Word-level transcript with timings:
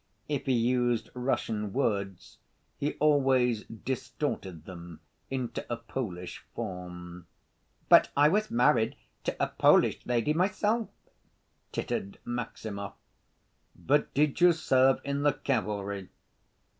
If 0.27 0.47
he 0.47 0.53
used 0.53 1.11
Russian 1.13 1.73
words, 1.73 2.39
he 2.79 2.93
always 2.95 3.65
distorted 3.67 4.65
them 4.65 4.99
into 5.29 5.63
a 5.71 5.77
Polish 5.77 6.43
form. 6.55 7.27
"But 7.87 8.09
I 8.17 8.27
was 8.27 8.49
married 8.49 8.95
to 9.25 9.35
a 9.39 9.45
Polish 9.45 10.03
lady 10.07 10.33
myself," 10.33 10.89
tittered 11.71 12.17
Maximov. 12.25 12.93
"But 13.75 14.11
did 14.15 14.41
you 14.41 14.53
serve 14.53 15.01
in 15.03 15.21
the 15.21 15.33
cavalry? 15.33 16.09